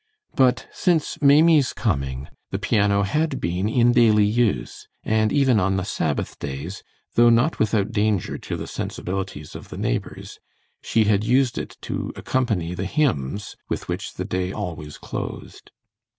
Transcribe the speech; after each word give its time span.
But 0.33 0.67
since 0.73 1.21
Maimie's 1.21 1.73
coming, 1.73 2.27
the 2.49 2.57
piano 2.57 3.03
had 3.03 3.39
been 3.39 3.69
in 3.69 3.91
daily 3.91 4.25
use, 4.25 4.87
and 5.03 5.31
even 5.31 5.59
on 5.59 5.75
the 5.75 5.83
Sabbath 5.85 6.39
days, 6.39 6.81
though 7.13 7.29
not 7.29 7.59
without 7.59 7.91
danger 7.91 8.39
to 8.39 8.57
the 8.57 8.65
sensibilities 8.65 9.53
of 9.53 9.69
the 9.69 9.77
neighbors, 9.77 10.39
she 10.81 11.03
had 11.03 11.23
used 11.23 11.55
it 11.59 11.77
to 11.81 12.11
accompany 12.15 12.73
the 12.73 12.87
hymns 12.87 13.55
with 13.69 13.87
which 13.87 14.15
the 14.15 14.25
day 14.25 14.51
always 14.51 14.97
closed. 14.97 15.69